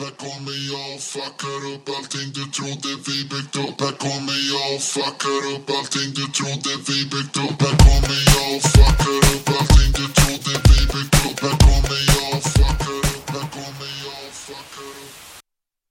[0.00, 5.42] Här kommer jag fuckar upp allting du trodde vi byggt upp Här kommer jag fuckar
[5.54, 9.39] upp allting du trodde vi byggt upp Här kommer jag fuckar upp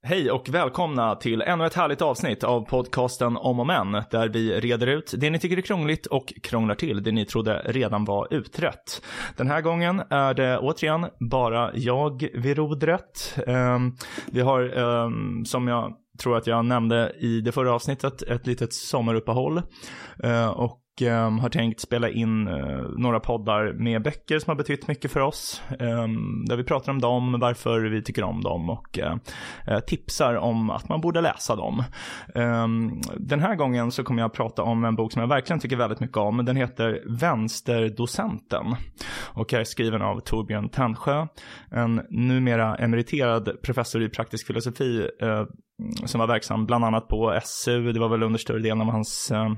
[0.10, 4.60] Hej och välkomna till ännu ett härligt avsnitt av podcasten Om och Men, där vi
[4.60, 8.28] reder ut det ni tycker är krångligt och krånglar till det ni trodde redan var
[8.34, 9.02] utrett.
[9.38, 13.40] Den här gången är det återigen bara jag vid rodret.
[13.48, 13.98] Um,
[14.32, 18.74] vi har, um, som jag tror att jag nämnde i det förra avsnittet, ett litet
[18.74, 19.62] sommaruppehåll.
[20.24, 24.88] Eh, och ehm, har tänkt spela in eh, några poddar med böcker som har betytt
[24.88, 25.62] mycket för oss.
[25.80, 30.70] Ehm, där vi pratar om dem, varför vi tycker om dem och eh, tipsar om
[30.70, 31.84] att man borde läsa dem.
[32.36, 35.60] Ehm, den här gången så kommer jag att prata om en bok som jag verkligen
[35.60, 36.46] tycker väldigt mycket om.
[36.46, 38.76] Den heter Vänsterdocenten
[39.34, 41.28] och är skriven av Torbjörn Tännsjö,
[41.72, 45.08] en numera emeriterad professor i praktisk filosofi
[46.06, 47.92] som var verksam bland annat på SU.
[47.92, 49.50] Det var väl under större delen av hans eh,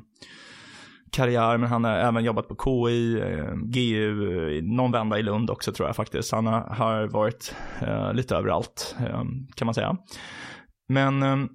[1.12, 5.72] karriär, men han har även jobbat på KI, eh, GU, någon vända i Lund också
[5.72, 6.32] tror jag faktiskt.
[6.32, 8.96] Han har, varit eh, lite överallt,
[9.56, 9.98] kan man säga.
[10.90, 11.50] Men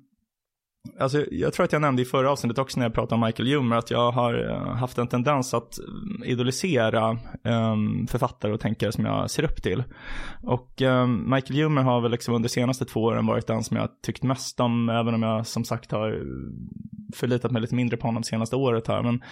[0.98, 3.48] Alltså, jag tror att jag nämnde i förra avsnittet också när jag pratade om Michael
[3.48, 8.92] Humer att jag har eh, haft en tendens att mm, idolisera um, författare och tänkare
[8.92, 9.84] som jag ser upp till.
[10.42, 13.76] Och um, Michael Humer har väl liksom under de senaste två åren varit den som
[13.76, 16.22] jag tyckt mest om, även om jag som sagt har
[17.14, 19.02] förlitat mig lite mindre på honom det senaste året här.
[19.02, 19.22] Men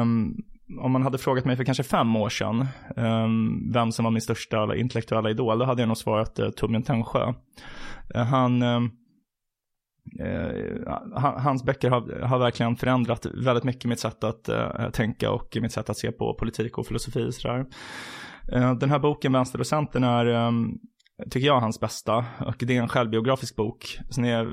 [0.00, 0.36] um,
[0.80, 4.22] om man hade frågat mig för kanske fem år sedan um, vem som var min
[4.22, 7.24] största intellektuella idol, då hade jag nog svarat uh, Torbjörn Tännsjö.
[7.24, 7.34] Uh,
[8.14, 8.90] eh, han ehm,
[10.22, 15.56] Eh, hans böcker har, har verkligen förändrat väldigt mycket mitt sätt att eh, tänka och
[15.60, 17.28] mitt sätt att se på politik och filosofi.
[17.28, 17.66] och Sådär.
[18.52, 20.78] Eh, den här boken, Vänsterdocenten, är, ehm,
[21.30, 22.24] tycker jag, hans bästa.
[22.38, 23.98] Och det är en självbiografisk bok.
[24.08, 24.48] Som är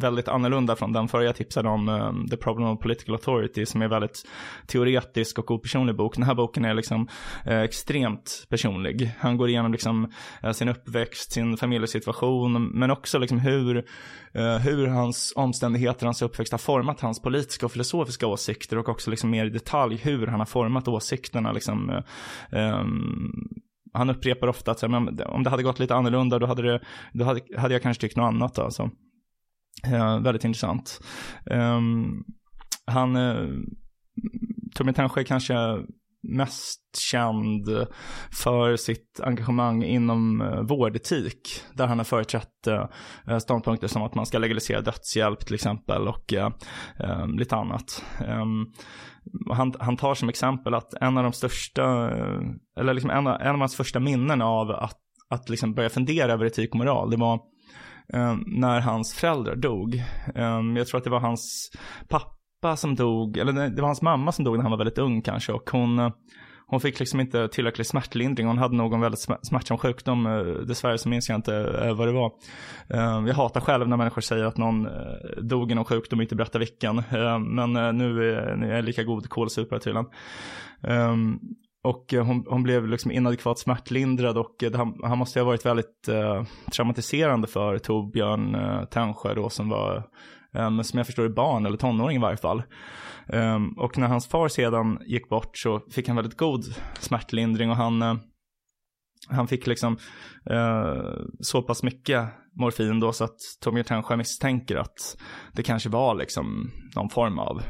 [0.00, 3.82] väldigt annorlunda från den förra jag tipsade om, ehm, The Problem of Political Authority, som
[3.82, 4.22] är väldigt
[4.66, 6.14] teoretisk och opersonlig bok.
[6.14, 7.08] Den här boken är liksom
[7.46, 9.10] eh, extremt personlig.
[9.18, 10.12] Han går igenom liksom
[10.42, 13.76] eh, sin uppväxt, sin familjesituation, men också liksom hur
[14.34, 19.10] eh, hur hans omständigheter, hans uppväxt har format hans politiska och filosofiska åsikter och också
[19.10, 21.52] liksom mer i detalj hur han har format åsikterna.
[21.52, 22.02] Liksom, eh,
[22.60, 23.63] ehm,
[23.94, 26.62] han upprepar ofta att så här, men om det hade gått lite annorlunda då hade,
[26.62, 26.80] det,
[27.12, 28.58] då hade, hade jag kanske tyckt något annat.
[28.58, 28.90] Alltså.
[29.86, 31.00] Eh, väldigt intressant.
[31.50, 32.24] Ehm,
[32.86, 33.48] han, eh,
[34.74, 35.54] Torbjörn Tännsjö kanske
[36.28, 36.80] mest
[37.10, 37.68] känd
[38.42, 41.60] för sitt engagemang inom eh, vårdetik.
[41.74, 42.86] Där han har företrätt eh,
[43.28, 46.34] eh, ståndpunkter som att man ska legalisera dödshjälp till exempel och
[47.38, 48.04] lite annat.
[48.28, 48.66] Ehm,
[49.50, 52.10] han, han tar som exempel att en av de största,
[52.80, 54.98] eller liksom en, av- en av hans första minnen av att,
[55.28, 57.34] att liksom börja fundera över etik och moral, det var
[58.12, 59.94] eh, när hans föräldrar dog.
[60.34, 61.70] Eh, jag tror att det var hans
[62.08, 62.34] pappa
[62.76, 65.52] som dog, eller det var hans mamma som dog när han var väldigt ung kanske
[65.52, 66.10] och hon eh,
[66.66, 68.46] hon fick liksom inte tillräcklig smärtlindring.
[68.46, 70.26] Hon hade någon väldigt smärtsam sjukdom.
[70.26, 72.32] Eh, dessvärre så minns jag inte eh, vad det var.
[73.26, 74.88] Jag hatar själv när människor säger att någon
[75.42, 77.02] dog i någon sjukdom och inte berättar vilken.
[77.54, 80.06] Men nu är jag lika god kålsupare tydligen.
[80.82, 81.38] Ehm,
[81.84, 86.08] och hon, hon blev liksom inadekvat smärtlindrad och det han, han måste ha varit väldigt
[86.08, 90.02] eh, traumatiserande för Torbjörn eh, Tännsjö då som var,
[90.54, 92.62] um, som jag förstår är barn eller tonåring i varje fall.
[93.26, 96.64] Um, och när hans far sedan gick bort så fick han väldigt god
[96.98, 98.14] smärtlindring och han, uh,
[99.28, 99.96] han fick liksom
[100.50, 105.16] uh, så pass mycket morfin då så att Torbjörn Tännsjö misstänker att
[105.52, 107.62] det kanske var liksom någon form av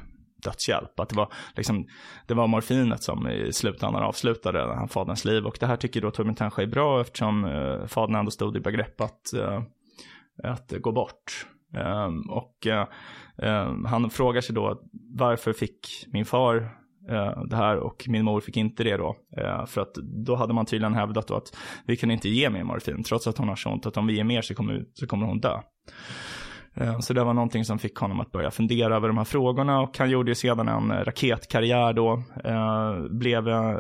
[0.45, 1.01] dödshjälp.
[1.01, 1.87] Att det var, liksom,
[2.27, 5.47] det var morfinet som i slutändan avslutade han faderns liv.
[5.47, 8.61] Och det här tycker då Torbjörn Tännsjö är bra eftersom eh, fadern ändå stod i
[8.61, 9.63] begrepp att, eh,
[10.43, 11.47] att gå bort.
[11.77, 12.85] Um, och uh,
[13.49, 14.81] um, han frågar sig då
[15.15, 16.57] varför fick min far
[17.11, 19.17] uh, det här och min mor fick inte det då.
[19.39, 19.95] Uh, för att
[20.27, 23.39] då hade man tydligen hävdat då att vi kan inte ge mer morfin trots att
[23.39, 25.61] hon har sånt att om vi ger mer så kommer, så kommer hon dö.
[27.01, 29.99] Så det var någonting som fick honom att börja fundera över de här frågorna och
[29.99, 32.23] han gjorde ju sedan en eh, raketkarriär då.
[32.45, 33.79] Eh, blev eh,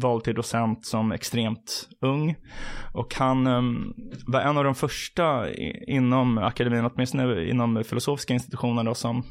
[0.00, 2.34] vald till docent som extremt ung.
[2.92, 3.94] Och han ehm,
[4.26, 5.54] var en av de första
[5.86, 9.22] inom akademin, åtminstone inom filosofiska institutioner då, som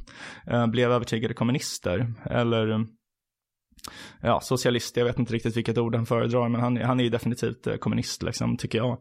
[0.68, 2.14] blev övertygade kommunister.
[2.26, 2.86] Eller
[4.22, 7.10] ja, socialist, jag vet inte riktigt vilket ord han föredrar, men han, han är ju
[7.10, 8.98] definitivt eh, kommunist, liksom, tycker jag.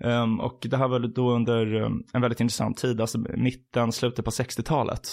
[0.00, 4.24] Um, och det här var då under eh, en väldigt intressant tid, alltså mitten, slutet
[4.24, 5.08] på 60-talet,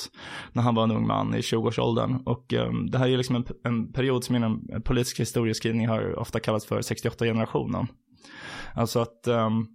[0.54, 2.16] när han var en ung man i 20-årsåldern.
[2.26, 6.20] Och um, det här är ju liksom en, en period som inom politisk historieskrivning har
[6.20, 7.88] ofta kallats för 68-generationen.
[8.74, 9.68] Alltså att Um,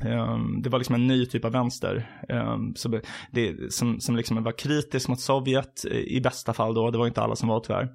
[0.00, 2.10] Ehm, det var liksom en ny typ av vänster.
[2.28, 3.00] Ehm, så
[3.30, 7.06] det, som, som liksom var kritisk mot Sovjet eh, i bästa fall då, det var
[7.06, 7.88] inte alla som var tyvärr.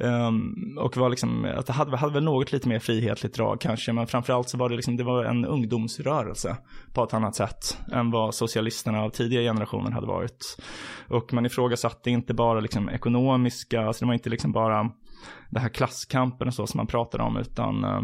[0.00, 3.92] Ehm, och var liksom, att det hade, hade väl något lite mer frihetligt drag kanske,
[3.92, 6.56] men framförallt så var det liksom, det var en ungdomsrörelse
[6.92, 10.56] på ett annat sätt än vad socialisterna av tidigare generationer hade varit.
[11.08, 14.90] Och man ifrågasatte inte bara liksom ekonomiska, alltså det var inte liksom bara
[15.50, 18.00] den här klasskampen och så som man pratade om, utan eh,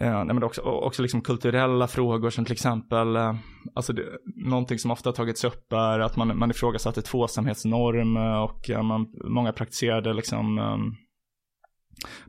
[0.00, 3.34] Eh, nej, men också, också liksom kulturella frågor som till exempel, eh,
[3.74, 4.02] alltså det,
[4.36, 9.06] någonting som ofta tagits upp är att man, man ifrågasatte tvåsamhetsnorm eh, och eh, man,
[9.24, 10.76] många praktiserade liksom eh,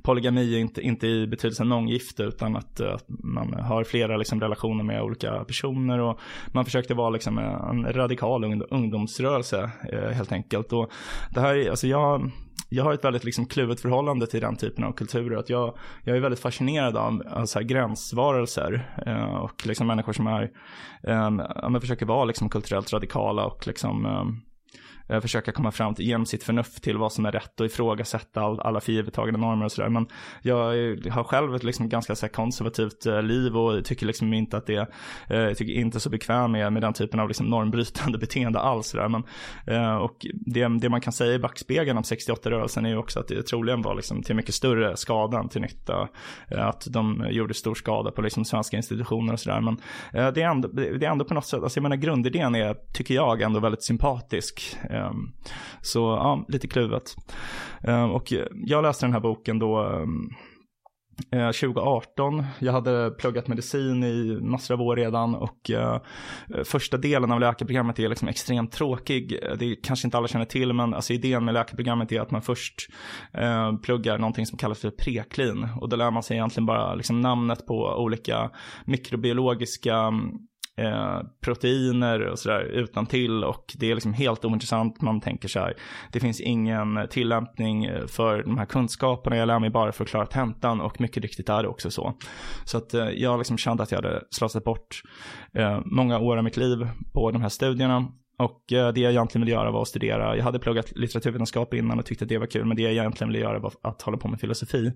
[0.02, 4.84] polygami inte, inte i betydelsen månggifte utan att, eh, att man har flera liksom, relationer
[4.84, 6.20] med olika personer och
[6.54, 10.74] man försökte vara liksom, en radikal ungdomsrörelse eh, helt enkelt.
[10.74, 10.92] Och
[11.30, 12.32] det här, alltså jag,
[12.70, 15.38] jag har ett väldigt liksom kluvet förhållande till den typen av kulturer.
[15.38, 20.52] Att jag, jag är väldigt fascinerad av alltså gränsvarelser eh, och liksom människor som är,
[21.04, 24.26] eh, försöker vara liksom kulturellt radikala och liksom eh, eh,
[25.08, 28.42] Eh, försöka komma fram till, genom sitt förnuft till vad som är rätt och ifrågasätta
[28.42, 29.90] all, alla förgivettagna normer och sådär.
[29.90, 30.08] Men
[30.42, 30.58] jag
[31.12, 34.90] har själv ett liksom ganska så konservativt eh, liv och tycker liksom inte att det,
[35.30, 38.92] eh, jag tycker inte så bekväm med, med den typen av liksom normbrytande beteende alls.
[38.92, 39.10] Där.
[39.10, 39.24] Men,
[39.68, 43.28] eh, och det, det man kan säga i backspegeln om 68-rörelsen är ju också att
[43.28, 46.10] det troligen var liksom till mycket större skada än till nytta.
[46.52, 49.62] Eh, att de gjorde stor skada på liksom svenska institutioner och sådär.
[49.62, 49.78] Men
[50.14, 52.76] eh, det, är ändå, det är ändå på något sätt, alltså jag menar grundidén är,
[52.94, 54.78] tycker jag, ändå väldigt sympatisk.
[54.96, 55.32] Ehm,
[55.82, 57.16] så ja, lite kluvet.
[57.84, 60.30] Ehm, och jag läste den här boken då ehm,
[61.32, 62.44] eh, 2018.
[62.60, 65.98] Jag hade pluggat medicin i massor av år redan och uh,
[66.64, 69.40] första delen av läkarprogrammet är liksom extremt tråkig.
[69.60, 72.88] Det kanske inte alla känner till men alltså idén med läkarprogrammet är att man först
[73.42, 77.22] uh, pluggar någonting som kallas för preklin och då lär man sig egentligen bara liksom
[77.22, 78.50] namnet på olika
[78.86, 80.12] mikrobiologiska
[80.78, 85.02] eh, proteiner och sådär utan till och det är liksom helt ointressant.
[85.02, 85.74] Man tänker så här,
[86.12, 89.38] det finns ingen tillämpning för de här kunskaperna.
[89.38, 92.14] Jag lär mig bara för att klara tentan och mycket riktigt är det också så.
[92.66, 95.02] Så att eh, jag liksom kände att jag hade slösat bort
[95.54, 98.08] eh, många år av mitt liv på de här studierna
[98.38, 102.00] och eh, det jag egentligen ville göra var att studera, jag hade pluggat litteraturvetenskap innan
[102.00, 104.18] och tyckte att det var kul, men det jag egentligen ville göra var att hålla
[104.18, 104.92] på med filosofi.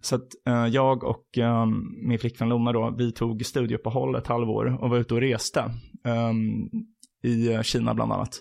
[0.00, 1.66] Så att eh, jag och eh,
[2.06, 5.60] min flickvän Lona då, vi tog studieuppehåll ett halvår och var ute och reste.
[6.04, 6.70] Um,
[7.22, 8.40] i eh, Kina bland annat.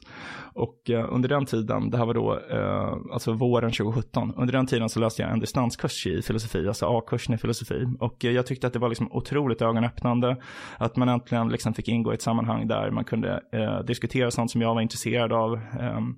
[0.54, 4.68] Och eh, under den tiden, det här var då eh, alltså våren 2017, under den
[4.68, 7.86] tiden så läste jag en distanskurs i filosofi, alltså A-kursen i filosofi.
[8.00, 10.38] Och jag tyckte att det var liksom otroligt ögonöppnande
[10.78, 13.42] att man äntligen liksom fick ingå i ett sammanhang där man kunde
[13.88, 15.60] diskutera sånt som jag var intresserad av.
[15.80, 16.16] Ehm,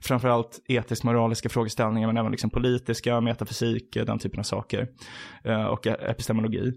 [0.00, 4.88] framförallt etiskt moraliska frågeställningar men även liksom politiska, metafysik, den typen av saker.
[5.70, 6.72] och epistemologi.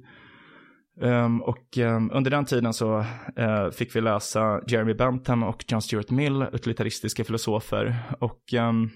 [1.02, 2.98] Um, och um, under den tiden så
[3.40, 7.96] uh, fick vi läsa Jeremy Bentham och John Stuart Mill, utilitaristiska filosofer.
[8.20, 8.90] Och um,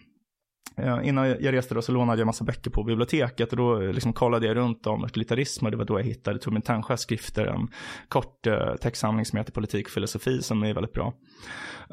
[0.78, 3.94] Eh, innan jag reste då så lånade jag massa böcker på biblioteket och då eh,
[3.94, 7.46] liksom kollade jag runt om utilitarism och det var då jag hittade Torbjörn Tännsjös skrifter,
[7.46, 7.68] en
[8.08, 11.14] kort eh, textsamling som heter Politik och filosofi som är väldigt bra.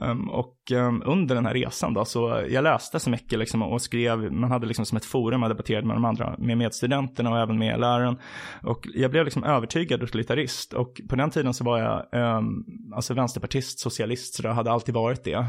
[0.03, 3.82] Ehm, och ehm, under den här resan då, så jag läste så mycket liksom och
[3.82, 7.38] skrev, man hade liksom som ett forum, jag debatterade med de andra, med medstudenterna och
[7.38, 8.17] även med läraren.
[8.62, 13.15] Och jag blev liksom övertygad utilitarist och på den tiden så var jag ehm, alltså
[13.15, 15.47] vänsterpartist, socialist, så det hade alltid varit det.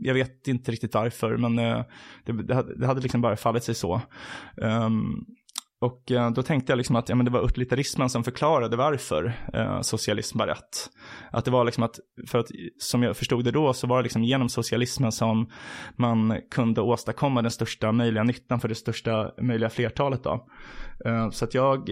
[0.00, 1.56] jag vet inte riktigt varför, men
[2.24, 4.00] det, det, hade, det hade liksom bara fallit sig så.
[4.62, 5.24] Ehm,
[5.84, 9.32] och eh, då tänkte jag liksom att ja, men det var utilitarismen som förklarade varför
[9.52, 10.90] eh, socialism var rätt.
[11.30, 12.46] Att det var liksom att, för att
[12.78, 15.50] som jag förstod det då så var det liksom genom socialismen som
[15.96, 20.46] man kunde åstadkomma den största möjliga nyttan för det största möjliga flertalet då.
[21.04, 21.90] Eh, så att jag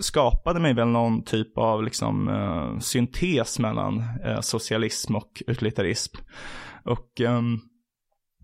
[0.00, 6.16] skapade mig väl någon typ av liksom eh, syntes mellan eh, socialism och utilitarism.
[6.84, 7.60] Och um,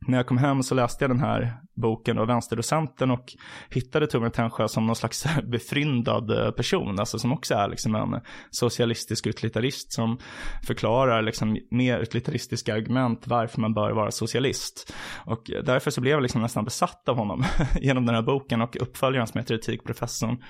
[0.06, 3.24] när jag kom hem så läste jag den här boken av vänsterdocenten och
[3.70, 8.20] hittade Torbjörn Tännsjö som någon slags befryndad eh, person, alltså som också är liksom en
[8.50, 10.18] socialistisk utilitarist som
[10.66, 14.94] förklarar liksom med utilitaristiska argument varför man bör vara socialist.
[15.26, 17.44] Och därför så blev jag liksom nästan besatt av honom
[17.80, 20.42] genom den här boken och uppföljaren som heter Etikprofessorn,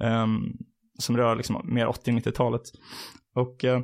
[0.00, 0.56] um,
[0.98, 2.62] som rör liksom mer 80-90-talet.
[3.34, 3.80] Och uh,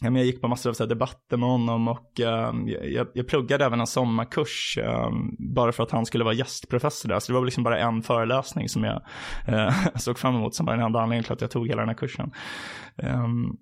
[0.00, 3.80] jag gick på massor av så debatter med honom och ehm, jag, jag pluggade även
[3.80, 7.20] en sommarkurs ehm, bara för att han skulle vara gästprofessor där.
[7.20, 9.02] Så det var liksom bara en föreläsning som jag
[9.46, 11.88] eh, såg fram emot som var den enda anledningen till att jag tog hela den
[11.88, 12.32] här kursen.
[12.96, 13.56] Ehm,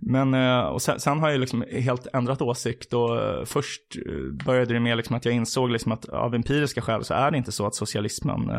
[0.00, 4.44] men, eh, och sen, sen, har jag liksom helt ändrat åsikt och eh, först eh,
[4.44, 7.36] började det med liksom att jag insåg liksom att av empiriska skäl så är det
[7.36, 8.50] inte så att socialismen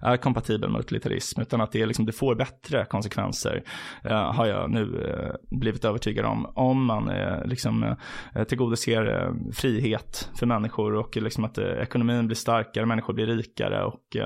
[0.00, 3.62] är kompatibel med utilitarism utan att det, liksom, det får bättre konsekvenser
[4.08, 5.08] har jag nu
[5.50, 6.46] blivit övertygad om.
[6.54, 7.10] Om man
[7.44, 7.96] liksom
[8.48, 14.16] tillgodoser frihet för människor och liksom att ekonomin blir starkare, människor blir rikare och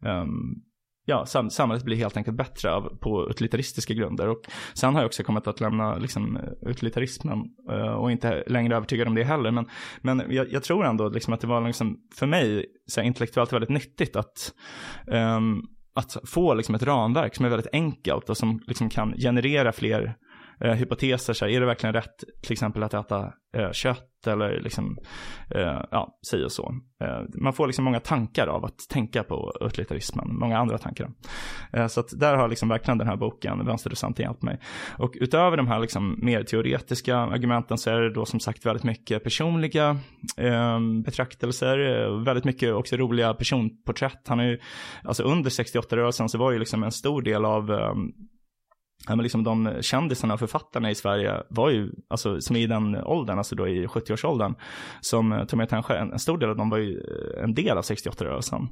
[0.00, 0.62] um,
[1.10, 4.28] ja, sam samhället blir helt enkelt bättre av, på utilitaristiska grunder.
[4.28, 4.40] Och
[4.74, 7.38] sen har jag också kommit att lämna liksom, utilitarismen
[7.70, 9.50] uh, och inte längre övertygad om det heller.
[9.50, 9.66] Men,
[10.00, 13.52] men jag, jag tror ändå liksom, att det var liksom, för mig så här, intellektuellt
[13.52, 14.54] väldigt nyttigt att
[15.06, 15.62] um,
[15.94, 20.14] att få liksom ett ramverk som är väldigt enkelt och som liksom kan generera fler
[20.60, 21.32] eh, hypoteser.
[21.32, 24.98] Så här, är det verkligen rätt till exempel att äta eh, kött eller liksom,
[25.50, 26.74] eh, ja, säg och så.
[27.04, 31.10] Eh, man får liksom många tankar av att tänka på utilitarismen, många andra tankar.
[31.72, 34.60] Eh, så att där har liksom verkligen den här boken, Vänsterdocenten, hjälpt mig.
[34.98, 38.84] Och utöver de här liksom mer teoretiska argumenten så är det då som sagt väldigt
[38.84, 39.98] mycket personliga
[40.36, 44.28] ehm, eh, betraktelser, väldigt mycket också roliga personporträtt.
[44.28, 44.58] Han är ju,
[45.04, 48.12] alltså under 68-rörelsen så var ju liksom en stor del av ehm,
[49.08, 52.66] Ja, men liksom de kändisarna och författarna i Sverige var ju, alltså som är i
[52.66, 54.54] den åldern, alltså då i 70-årsåldern,
[55.00, 57.78] som tog Tommy Tännsjö, en, en stor del av dem var ju eh, en del
[57.78, 58.68] av 68-rörelsen.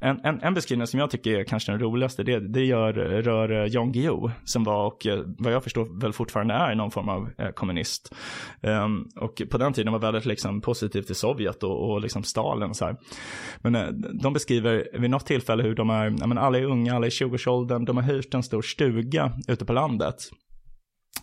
[0.00, 3.62] En, en, en, beskrivning som jag tycker är kanske den roligaste, det, det gör, rör
[3.62, 5.06] eh, Jan Guillou, som var och
[5.38, 8.14] vad jag förstår väl fortfarande är någon form av eh, kommunist.
[8.60, 12.74] Um, och på den tiden var väldigt liksom positiv till Sovjet och, och liksom Stalin
[12.74, 12.96] så här.
[13.58, 13.88] Men eh,
[14.22, 17.10] de beskriver vid något tillfälle hur de är, ja, men alla är unga, alla är
[17.10, 20.16] 20-årsåldern, de har hyrt en stor stuga ute ute på landet.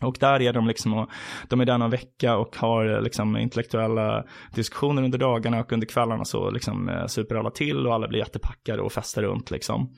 [0.01, 1.09] Och där är de liksom, och,
[1.49, 4.23] de är där någon vecka och har liksom intellektuella
[4.55, 8.19] diskussioner under dagarna och under kvällarna så liksom eh, super alla till och alla blir
[8.19, 9.95] jättepackade och festar runt liksom.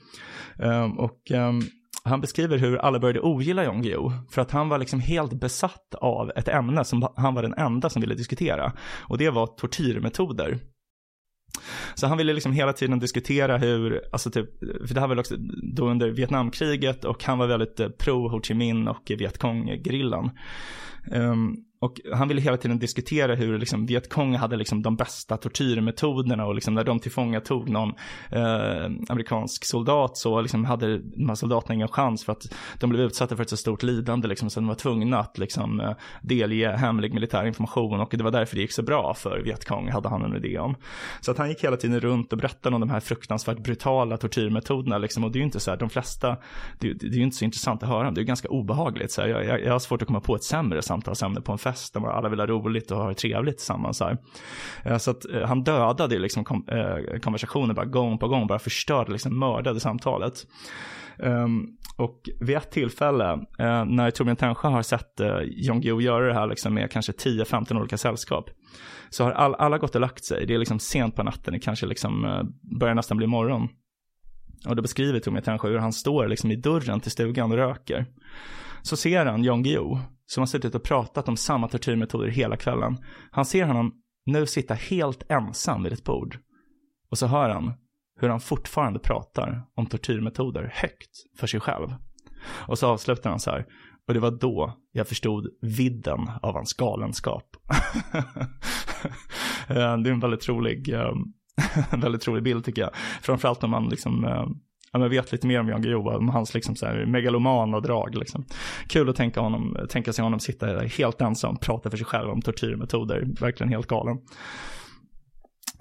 [0.58, 1.60] Ehm, och ehm,
[2.04, 5.94] han beskriver hur alla började ogilla Jan Guillou för att han var liksom helt besatt
[6.00, 8.72] av ett ämne som han var den enda som ville diskutera.
[9.08, 10.58] Och det var tortyrmetoder.
[11.94, 15.18] Så han ville liksom hela tiden diskutera hur, alltså typ, för det här var väl
[15.18, 15.36] också
[15.74, 20.30] då under Vietnamkriget och han var väldigt eh, pro Ho Chi Minh och Vietkong-grillan.
[21.10, 25.36] Um, ehm, och han ville hela tiden diskutera hur liksom Vietkong hade liksom de bästa
[25.36, 27.88] tortyrmetoderna och liksom när de tillfångatog någon
[28.30, 33.02] eh, amerikansk soldat så liksom hade de här soldaterna ingen chans för att de blev
[33.02, 36.76] utsatta för ett så stort lidande liksom så de var tvungna att liksom eh, delge
[36.76, 40.24] hemlig militär information och det var därför det gick så bra för Vietkong hade han
[40.24, 40.74] en idé om.
[41.20, 44.98] Så att han gick hela tiden runt och berättade om de här fruktansvärt brutala tortyrmetoderna
[44.98, 46.36] liksom och det är ju inte så här, de flesta,
[46.78, 49.22] det, det är ju inte så intressant att höra om, det är ganska obehagligt så
[49.22, 51.73] här, jag, jag, jag har svårt att komma på ett sämre samtalsämne på en fest
[51.74, 54.00] fest där alla vill ha roligt och ha det trevligt tillsammans.
[54.00, 54.18] Här.
[54.84, 58.58] Eh, så att eh, han dödade liksom kom, eh, konversationer bara gång på gång, bara
[58.58, 60.34] förstörde, liksom mördade samtalet.
[61.18, 66.26] Um, och vid ett tillfälle eh, när Torbjörn Tännsjö har sett uh, Jan Guillou göra
[66.26, 68.50] det här liksom, med kanske 10-15 olika sällskap
[69.10, 70.46] så har all, alla gått och lagt sig.
[70.46, 72.42] Det är liksom sent på natten, det kanske liksom
[72.80, 73.68] börjar nästan bli morgon.
[74.68, 78.06] Och då beskriver Torbjörn Tännsjö hur han står liksom i dörren till stugan och röker.
[78.84, 82.98] Så ser han Jan Guillou som har suttit och pratat om samma tortyrmetoder hela kvällen.
[83.30, 83.92] Han ser honom
[84.26, 86.38] nu sitta helt ensam vid ett bord.
[87.10, 87.72] Och så hör han
[88.20, 91.88] hur han fortfarande pratar om tortyrmetoder högt för sig själv.
[92.68, 93.66] Och så avslutar han så här.
[94.08, 97.56] Och det var då jag förstod vidden av hans galenskap.
[99.68, 101.12] Eh, det är en väldigt rolig, eh,
[101.98, 102.90] väldigt rolig bild tycker jag.
[103.22, 104.46] Framförallt om man liksom eh,
[104.94, 107.82] ja, men vet lite mer om Jan Guillou, om hans liksom så här megaloman och
[107.82, 108.14] drag.
[108.14, 108.44] Liksom.
[108.86, 112.42] Kul att tänka, honom, tänka sig honom sitta helt ensam, prata för sig själv om
[112.42, 114.18] tortyrmetoder, verkligen helt galen.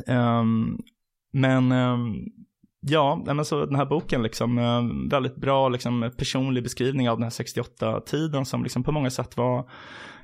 [0.08, 0.80] Um,
[1.34, 2.26] men um,
[2.82, 7.24] ja, men så den här boken liksom, ehm, väldigt bra liksom, personlig beskrivning av den
[7.24, 9.70] här 68-tiden som liksom på många sätt var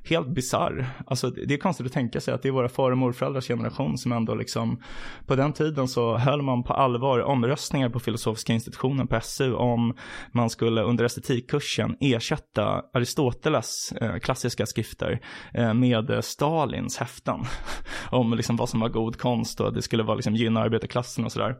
[0.03, 0.89] helt bisarr.
[1.07, 3.97] Alltså det är konstigt att tänka sig att det är våra far och morföräldrars generation
[3.97, 4.81] som ändå liksom,
[5.25, 9.95] på den tiden så höll man på allvar omröstningar på filosofiska institutionen på SU om
[10.31, 15.19] man skulle under estetikkursen ersätta Aristoteles eh, klassiska skrifter
[15.53, 17.39] eh, med Stalins häften.
[18.11, 21.31] om liksom vad som var god konst och det skulle vara liksom gynna arbetarklassen och
[21.31, 21.55] sådär.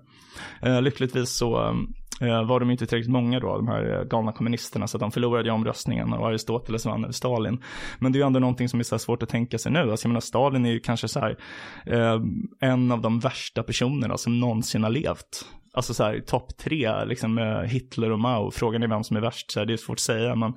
[0.62, 1.74] Eh, lyckligtvis så eh,
[2.20, 5.12] Eh, var de inte tillräckligt många då, de här eh, galna kommunisterna, så att de
[5.12, 7.64] förlorade ju omröstningen och Aristoteles vann över Stalin.
[8.00, 9.92] Men det är ju ändå någonting som är så svårt att tänka sig nu.
[9.92, 11.38] Alltså jag menar, Stalin är ju kanske så här,
[11.86, 12.22] eh,
[12.60, 15.46] en av de värsta personerna som någonsin har levt.
[15.74, 19.52] Alltså så här, topp tre, liksom Hitler och Mao, frågan är vem som är värst,
[19.52, 20.54] så här, det är svårt att säga, men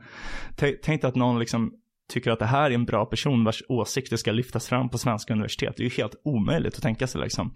[0.82, 1.72] tänk att någon liksom
[2.12, 5.32] tycker att det här är en bra person vars åsikter ska lyftas fram på svenska
[5.32, 5.74] universitet.
[5.76, 7.54] Det är ju helt omöjligt att tänka sig liksom.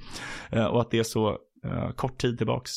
[0.51, 1.29] Eh, och att det är så
[1.65, 2.73] eh, kort tid tillbaks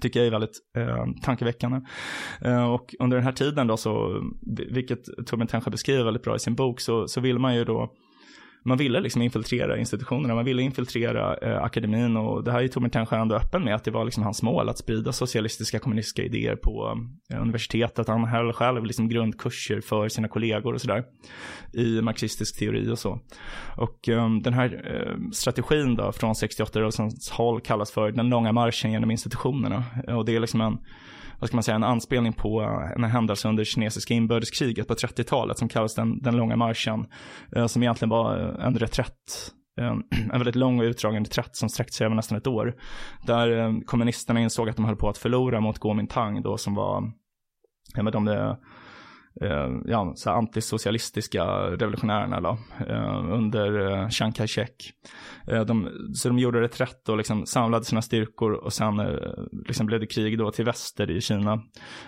[0.00, 1.80] tycker jag är väldigt eh, tankeväckande.
[2.40, 4.22] Eh, och under den här tiden då så,
[4.70, 7.92] vilket Torbjörn Tännsjö beskriver väldigt bra i sin bok, så, så vill man ju då
[8.68, 12.90] man ville liksom infiltrera institutionerna, man ville infiltrera eh, akademin och det här är Torbjörn
[12.90, 16.56] Tännsjö ändå öppen med att det var liksom hans mål att sprida socialistiska kommunistiska idéer
[16.56, 16.98] på
[17.32, 18.08] eh, universitetet.
[18.08, 21.04] Han höll själv liksom grundkurser för sina kollegor och sådär
[21.72, 23.20] i marxistisk teori och så.
[23.76, 28.92] Och eh, den här eh, strategin då från 68-rörelsens håll kallas för den långa marschen
[28.92, 30.78] genom institutionerna och det är liksom en
[31.38, 35.58] vad ska man säga, en anspelning på eh, en händelse under kinesiska inbördeskriget på 30-talet
[35.58, 37.06] som kallas den, den långa marschen.
[37.56, 39.96] Eh, som egentligen var eh, en reträtt eh,
[40.32, 42.74] en väldigt lång och utdragen reträtt som sträckte sig över nästan ett år.
[43.26, 47.12] Där kommunisterna insåg att de höll på att förlora mot Kuomintang då som var,
[47.94, 48.56] ja men de
[49.40, 54.92] Eh, ja, så antisocialistiska revolutionärerna då, eh, under eh, Chiang Kai-shek.
[55.46, 59.06] Eh, de, så de gjorde reträtt och liksom samlade sina styrkor och sen eh,
[59.66, 61.52] liksom blev det krig då till väster i Kina.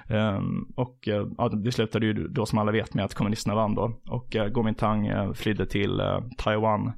[0.09, 0.41] Eh,
[0.77, 4.01] och eh, ja, det slutade ju då som alla vet med att kommunisterna vann då
[4.07, 6.03] och eh, Kuomintang eh, flydde till
[6.39, 6.93] Taiwan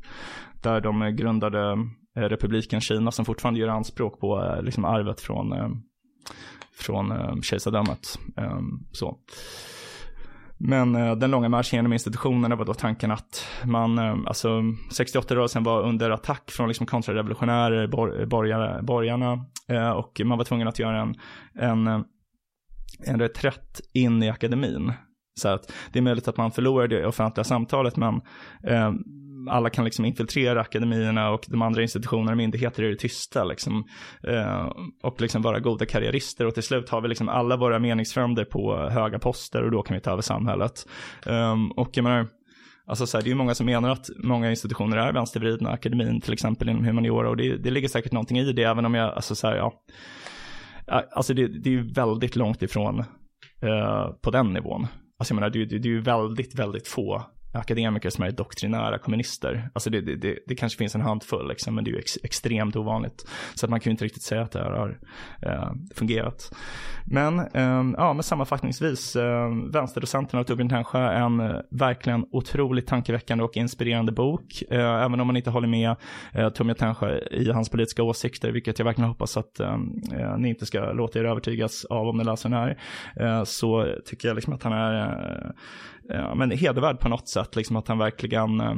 [0.63, 1.77] där de grundade
[2.15, 5.55] republiken Kina som fortfarande gör anspråk på liksom arvet från,
[6.75, 7.13] från
[7.43, 8.19] kejsardömet.
[8.93, 9.19] Så.
[10.65, 14.49] Men eh, den långa marschen genom institutionerna var då tanken att man, eh, alltså
[14.91, 20.45] 68-rörelsen var under attack från liksom kontrarevolutionärer, bor, eh, borgare, borgarna eh, och man var
[20.45, 21.15] tvungen att göra en,
[21.55, 22.01] en, eh,
[23.07, 24.93] en reträtt in i akademin.
[25.41, 28.21] Så att det är möjligt att man förlorar det offentliga samtalet men
[28.65, 28.93] eh,
[29.51, 33.85] alla kan liksom infiltrera akademierna och de andra institutionerna och myndigheter är det tysta liksom.
[34.29, 34.73] Eh,
[35.03, 38.89] och liksom vara goda karriärister och till slut har vi liksom alla våra meningsfränder på
[38.89, 40.89] höga poster och då kan vi ta över samhället.
[41.27, 42.29] Eh, och jag menar,
[42.87, 46.21] Alltså så här, det är ju många som menar att många institutioner är vänstervridna, akademin
[46.21, 49.15] till exempel inom humaniora och det, det ligger säkert någonting i det även om jag,
[49.15, 49.73] alltså så här, ja,
[50.87, 52.99] alltså det, det är ju väldigt långt ifrån
[53.63, 54.87] eh, på den nivån.
[55.19, 58.99] Alltså jag menar, det, det, det är ju väldigt, väldigt få akademiker som är doktrinära
[58.99, 59.71] kommunister.
[59.73, 62.13] Alltså det, det, det, det kanske finns en handfull, liksom, men det är ju ex,
[62.23, 63.29] extremt ovanligt.
[63.55, 64.99] Så att man kan ju inte riktigt säga att det här har
[65.43, 66.55] eh, fungerat.
[67.05, 73.45] Men, eh, ja, men sammanfattningsvis, eh, Vänsterdocenterna och Torbjörn Tännsjö, en eh, verkligen otroligt tankeväckande
[73.45, 74.63] och inspirerande bok.
[74.71, 75.97] Eh, även om man inte håller med
[76.33, 80.49] eh, Torbjörn Tännsjö i hans politiska åsikter, vilket jag verkligen hoppas att ehm, eh, ni
[80.49, 82.79] inte ska låta er övertygas av om ni läser den här,
[83.17, 84.95] eh, så tycker jag liksom att han är
[86.11, 88.75] eh, ja, men hedervärd på något sätt, liksom att han verkligen eh,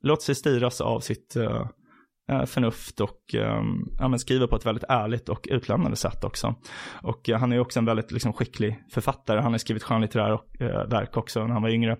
[0.00, 1.66] låter sig styras av sitt Eh,
[2.32, 6.54] Eh, förnuft och ehm, ja, men skriver på ett väldigt ärligt och utlämnande sätt också.
[7.02, 9.40] Och eh, han är också en väldigt liksom, skicklig författare.
[9.40, 11.96] Han har skrivit skönlitterära eh, verk också när han var yngre.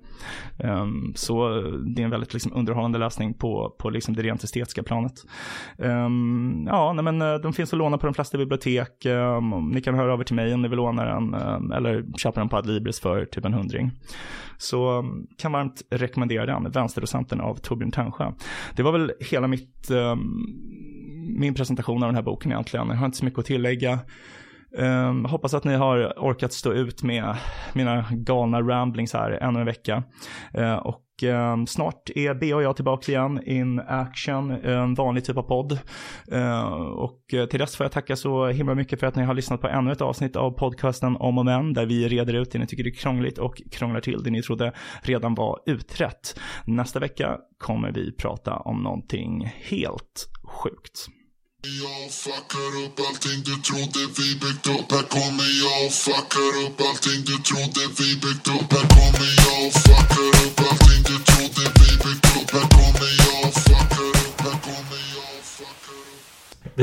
[0.59, 1.61] Um, så
[1.95, 5.13] det är en väldigt liksom, underhållande läsning på, på liksom, det rent estetiska planet.
[5.79, 9.07] Um, ja, nej, men de finns att låna på de flesta bibliotek.
[9.07, 11.35] Um, ni kan höra av er till mig om ni vill låna den
[11.73, 13.91] eller köpa den på Adlibris för typ en hundring.
[14.59, 15.05] Så
[15.39, 18.33] kan varmt rekommendera den, Vänsterdocenten av Torbjörn Tännsjö.
[18.77, 22.89] Det var väl hela mitt Ehm, min presentation av den här boken egentligen.
[22.89, 23.99] Jag har inte så mycket att tillägga.
[24.79, 27.37] Um, hoppas att ni har orkat stå ut med
[27.75, 30.03] mina galna ramblings här ännu en vecka.
[30.59, 35.37] Uh, och um, snart är B och jag tillbaka igen in action, en vanlig typ
[35.37, 35.79] av podd.
[36.33, 39.35] Uh, och eh, till dess får jag tacka så himla mycket för att ni har
[39.35, 42.59] lyssnat på ännu ett avsnitt av podcasten Om och Men där vi reder ut det
[42.59, 46.41] ni tycker är krångligt och krånglar till det ni trodde redan var utrett.
[46.67, 51.09] Nästa vecka kommer vi prata om någonting helt sjukt.
[51.63, 56.81] Jag fuckar upp allting du trodde vi byggt upp Här kommer jag och fuckar upp
[56.89, 60.76] allting du trodde vi byggt upp Här kommer jag och fuckar upp allting